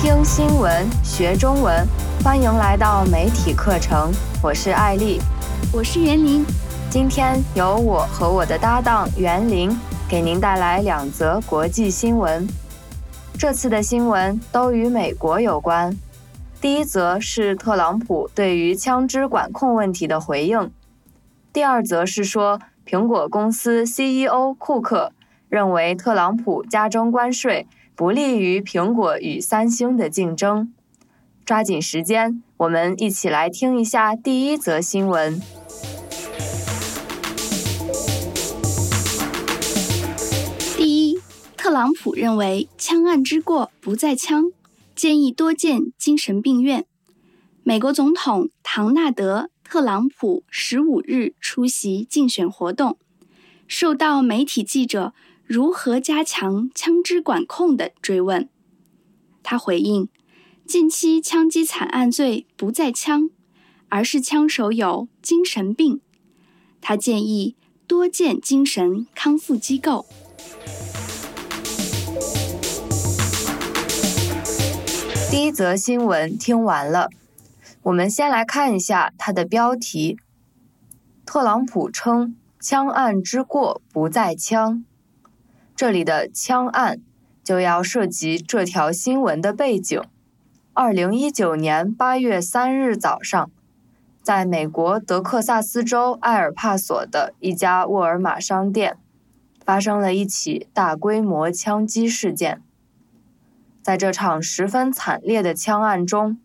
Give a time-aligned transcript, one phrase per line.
[0.00, 1.86] 听新闻学中文，
[2.24, 4.10] 欢迎来到媒体课程，
[4.42, 5.20] 我是艾丽。
[5.72, 6.44] 我是袁林。
[6.90, 9.70] 今天由我和我的搭档袁林
[10.08, 12.48] 给您带来两则国际新闻。
[13.38, 15.96] 这次的新闻都与美国有关。
[16.62, 20.70] 第一则是特朗普对于枪支管控问题的回应，
[21.52, 25.10] 第二则是说苹果公司 CEO 库克
[25.48, 27.66] 认为特朗普加征关税
[27.96, 30.72] 不利于苹果与三星的竞争。
[31.44, 35.42] 抓紧时间，我们一起来听一下第一则新闻。
[40.76, 41.20] 第一，
[41.56, 44.52] 特朗普认为枪案之过不在枪，
[45.02, 46.86] 建议多建精神病院。
[47.64, 52.96] 美国总统唐纳德·特朗普十五日出席竞选活动，
[53.66, 55.12] 受到媒体记者
[55.44, 58.48] 如何加强枪支管控的追问，
[59.42, 60.06] 他回应：
[60.64, 63.28] 近期枪击惨案罪不在枪，
[63.88, 66.00] 而是枪手有精神病。
[66.80, 67.56] 他建议
[67.88, 70.06] 多建精神康复机构。
[75.32, 77.08] 第一则新闻听完了，
[77.84, 80.18] 我们先来看一下它的标题。
[81.24, 84.84] 特朗普称枪案之过不在枪，
[85.74, 87.00] 这里的枪案
[87.42, 89.98] 就要涉及这条新闻的背景。
[90.74, 93.50] 二零一九年八月三日早上，
[94.22, 98.98] 在美国德克萨斯州埃尔帕索的一家沃尔玛商店，
[99.64, 102.60] 发生了一起大规模枪击事件。
[103.82, 106.38] 在这场十分惨烈的枪案中，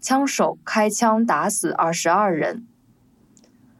[0.00, 2.66] 枪手开枪打死二十二人。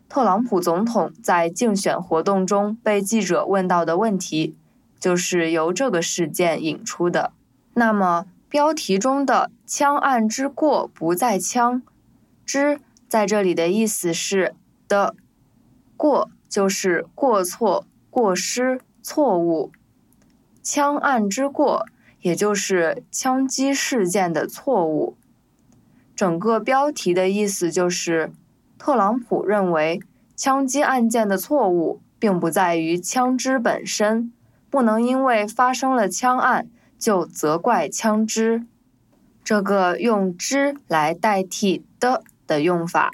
[0.08, 4.54] 特朗普总统在竞选活动中被记者问到的问题，
[5.00, 7.32] 就是由这个事件引出的。
[7.74, 11.82] 那么，标题中的“枪案之过不在枪”，
[12.44, 12.78] 之
[13.08, 14.54] 在这里的意思是
[14.86, 15.16] 的，
[15.96, 19.72] 过就是过错、过失、错误，
[20.62, 21.86] 枪案之过。
[22.22, 25.16] 也就是枪击事件的错误。
[26.16, 28.32] 整个标题的意思就是，
[28.78, 30.00] 特朗普认为
[30.34, 34.32] 枪击案件的错误并不在于枪支本身，
[34.70, 36.68] 不能因为发生了枪案
[36.98, 38.64] 就责怪枪支。
[39.44, 43.10] 这个用“之”来代替“的”的用法，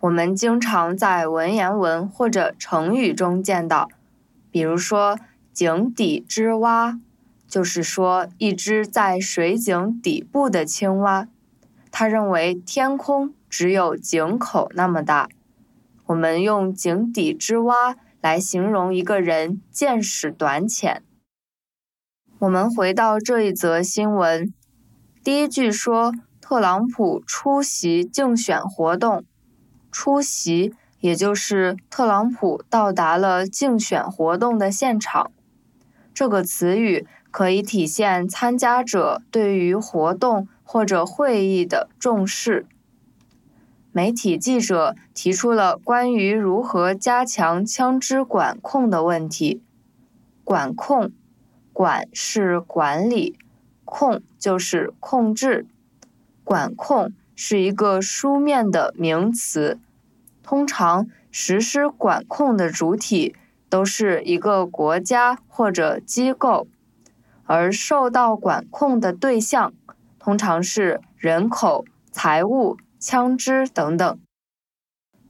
[0.00, 3.88] 我们经常在文言文或者成语中见到，
[4.52, 5.18] 比如说
[5.52, 7.00] “井底之蛙”。
[7.52, 11.28] 就是说，一只在水井底部的青蛙，
[11.90, 15.28] 他认为天空只有井口那么大。
[16.06, 21.02] 我们用“井底之蛙”来形容一个人见识短浅。
[22.38, 24.54] 我们回到这一则新闻，
[25.22, 29.26] 第一句说特朗普出席竞选活动，
[29.90, 35.30] 出席也就是特朗普到达了竞选活动的现场。
[36.14, 37.06] 这个词语。
[37.32, 42.66] 可以体现参加者对于活动或者会议的重视。
[43.90, 49.60] 媒体记者提出了关于如何加强枪支管控的问题。
[50.44, 51.10] 管控，
[51.72, 53.36] 管是管理，
[53.84, 55.66] 控就是控制。
[56.44, 59.78] 管控是一个书面的名词，
[60.42, 63.34] 通常实施管控的主体
[63.68, 66.66] 都是一个国家或者机构。
[67.44, 69.72] 而受到管控的对象
[70.18, 74.18] 通常是人口、财物、枪支等等。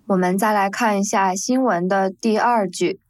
[0.07, 3.01] 我们再来看一下新闻的第二句：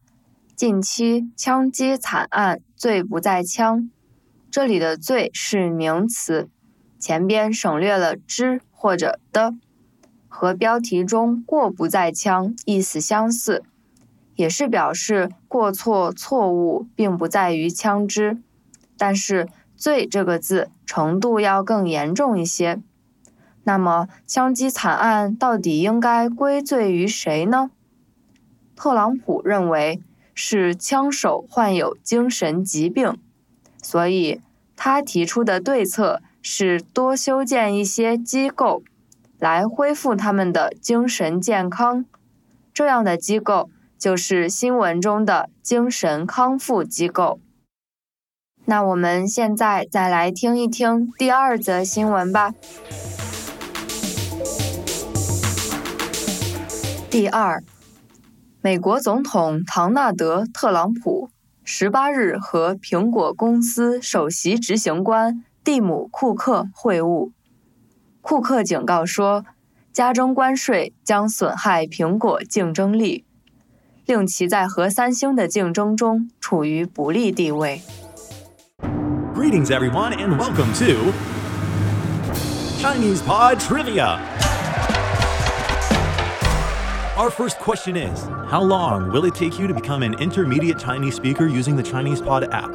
[0.54, 3.90] 近期枪击惨案罪不在枪。
[4.50, 6.48] 这里的“罪”是名词，
[6.98, 9.54] 前边省略了“之”或者“的”，
[10.28, 13.62] 和标题中“过不在枪”意思相似，
[14.37, 18.43] 也是表示过错、错误并不在于枪支。
[19.02, 22.81] 但是“罪”这个字程度要更严重一些。
[23.64, 27.72] 那么，枪击惨案到底应该归罪于谁呢？
[28.76, 30.00] 特朗普认为
[30.34, 33.19] 是枪手患有精神疾病，
[33.82, 34.40] 所以
[34.76, 38.84] 他提出的对策是多修建一些机构，
[39.40, 42.05] 来恢复他们的精神健康。
[42.72, 47.40] 这样的机构就是新闻中的精神康复机构。
[48.72, 52.54] 那我们现在再来听一听第二则新闻吧。
[57.10, 57.62] 第二，
[58.62, 61.28] 美国总统唐纳德·特朗普
[61.62, 67.30] 十八日和苹果公司首席执行官蒂姆·库克会晤。
[68.22, 69.44] 库克警告说，
[69.92, 73.26] 加征关税将损害苹果竞争力，
[74.06, 77.82] 令其在和三星的竞争中处于不利地位。
[79.52, 81.12] Greetings, everyone, and welcome to
[82.81, 84.16] Chinese Pod Trivia.
[87.19, 91.16] Our first question is How long will it take you to become an intermediate Chinese
[91.16, 92.70] speaker using the Chinese Pod app?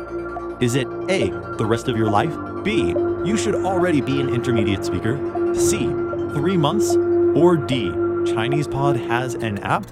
[0.61, 2.35] Is it A, the rest of your life?
[2.63, 2.89] B,
[3.25, 5.17] you should already be an intermediate speaker?
[5.55, 5.87] C,
[6.35, 6.95] three months?
[7.35, 7.89] Or D,
[8.23, 9.87] Chinese Pod has an app?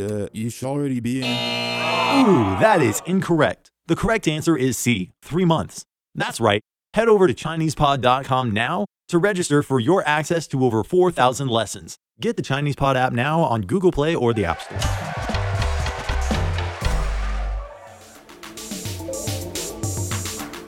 [0.00, 1.26] Uh, you should already be in.
[1.26, 3.72] Ooh, that is incorrect.
[3.87, 5.83] The correct answer is C, three months.
[6.15, 6.61] That's right.
[6.93, 11.97] Head over to ChinesePod.com now to register for your access to over 4,000 lessons.
[12.19, 14.79] Get the Chinese Pod app now on Google Play or the App Store.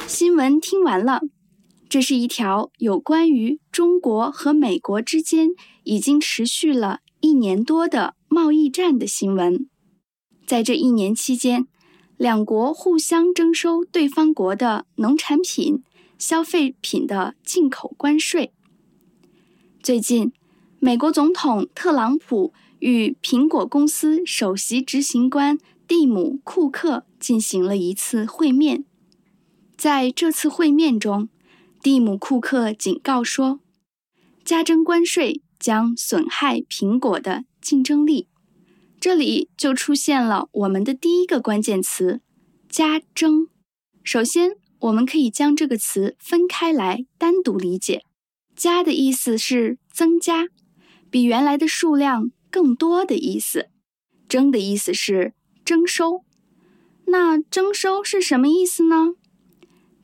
[0.08, 1.22] 新闻听完了，
[1.90, 5.50] 这是一条有关于中国和美国之间
[5.84, 9.68] 已经持续了一年多的贸易战的新闻。
[10.46, 11.68] 在这一年期间，
[12.17, 15.83] 两国互相征收对方国的农产品、
[16.19, 18.53] 消费品的进口关税。
[19.83, 20.33] 最近，
[20.79, 28.85] 美国总统特朗普与苹果公司首席执行官蒂姆·库克进行了一次会面。
[29.77, 31.29] 在这次会面中，
[31.83, 33.61] 蒂姆·库克警告说，
[34.43, 38.29] 加征关税将损害苹果的竞争力。
[39.07, 42.23] 这里就出现了我们的第一个关键词
[42.69, 43.47] “加征”。
[44.03, 48.03] 首先，我们可以将这个词分开来单独理解。
[48.57, 50.49] “加”的意思是增加，
[51.09, 53.69] 比原来的数量更多的意思
[54.29, 56.25] ；“征”的意思是征收。
[57.05, 59.15] 那征收是什么意思呢？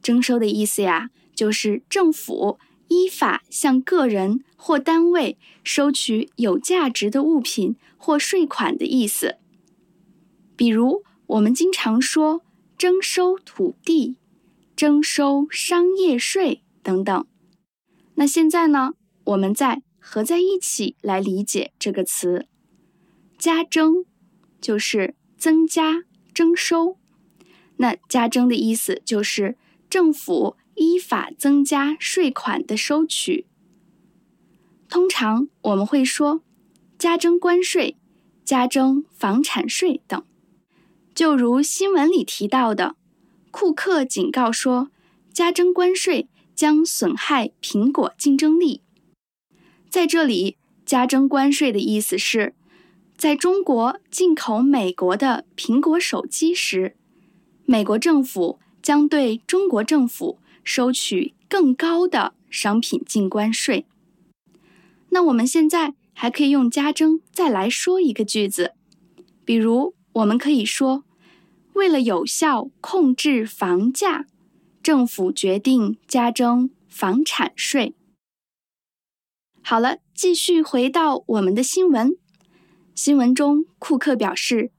[0.01, 2.61] 征收的意思呀，就是政府
[2.93, 9.39] 依法向个人或单位收取有价值的物品或税款的意思。
[10.57, 12.43] 比如，我们经常说
[12.77, 14.17] 征收土地、
[14.77, 17.27] 征收商业税等等。
[18.17, 18.93] 那现在呢，
[19.25, 22.47] 我们再合在一起来理解这个词
[23.39, 24.05] “加征”，
[24.61, 26.05] 就是增加、
[26.35, 26.99] 征收。
[27.79, 29.57] 那加征的意思就是。
[29.93, 33.47] 政府依法增加税款的收取。
[34.89, 36.43] 通常我们会说
[36.99, 37.97] 加征关税、
[38.45, 40.23] 加征房产税等。
[41.15, 42.97] 就如新闻里提到的，
[43.51, 44.91] 库克警告说，
[45.33, 48.83] 加征关税将损害苹果竞争力。
[49.89, 52.55] 在这里，加征关税的意思是，
[53.17, 56.97] 在中国进口美国的苹果手机时，
[57.65, 58.59] 美国政府。
[58.83, 63.87] 将对中国政府收取更高的商品进关税。
[65.11, 68.73] 那我们现在还可以用加征再来说一个句子，
[69.45, 71.05] 比如我们可以说：
[71.75, 74.27] 为了有效控制房价，
[74.83, 77.95] 政府决定加征房产税。
[79.63, 82.17] 好了，继续回到我们的新闻。
[82.95, 84.71] 新闻中，库克表示。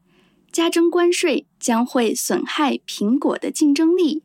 [0.52, 4.22] 加征关税将会损害苹果的竞争力，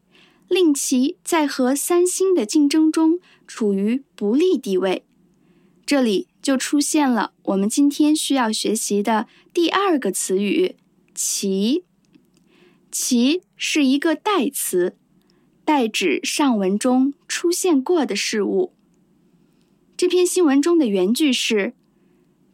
[0.49, 5.05] 令其在和三星的竞争中处于不利地位。
[5.87, 10.77] 这里就出现了我们今天需要学习的第二个词语
[11.15, 11.85] “其”。
[12.91, 14.97] 其是一个代词，
[15.65, 18.73] 代指上文中出现过的事物。
[19.97, 21.75] 这篇新闻中的原句是：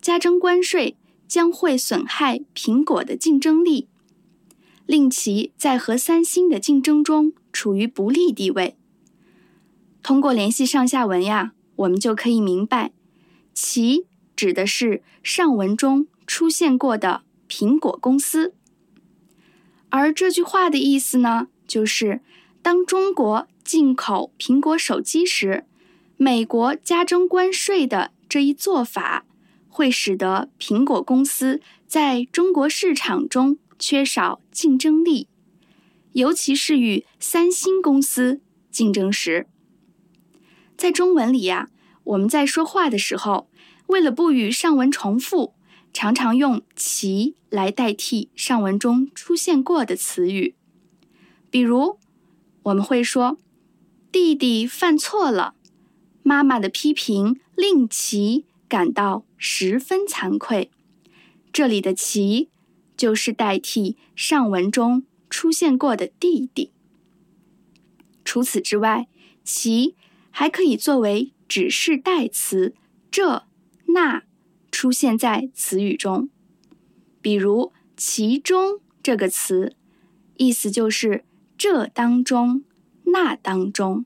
[0.01, 0.97] 加征关税。
[1.27, 3.89] 将会损害苹果的竞争力，
[4.87, 8.77] 令其在和三星的竞争中处于不利地位。
[10.03, 12.93] 通过联系上下文呀，我们就可以明白，
[13.55, 14.07] 其
[14.37, 18.53] 指的是上文中出现过的苹果公司。
[19.89, 22.21] 而这句话的意思呢，就是
[22.61, 25.65] 当中国进口苹果手机时，
[26.17, 29.25] 美国加征关税的这一做法。
[29.77, 35.27] 会使得苹果公司在中国市场中缺少竞争力，
[36.15, 38.41] 尤其是与三星公司
[38.73, 39.47] 竞争时。
[40.77, 41.71] 在中文里呀，
[42.03, 43.49] 我们在说话的时候，
[43.87, 45.55] 为了不与上文重复，
[45.93, 50.57] 常常用“其”来代替上文中出现过的词语。
[51.51, 52.01] 比如，
[52.65, 53.39] 我们会说
[54.11, 55.55] ：“弟弟犯错了，
[56.25, 60.73] 妈妈的批评令其。”感到十分惭愧。
[61.53, 62.49] 这里的“其”
[62.97, 65.05] 就是代替上文中
[65.35, 66.71] 出现过的弟弟。
[68.25, 69.09] 除此之外，
[69.43, 69.97] 其
[70.31, 72.73] 还可以作为指示代词
[73.11, 73.45] 这、
[73.87, 74.23] 那
[74.71, 76.31] 出现在词语中。
[77.21, 79.75] 比如“其中”这个词，
[80.37, 81.25] 意思就是
[81.59, 82.63] 这当中、
[83.07, 84.05] 那当中。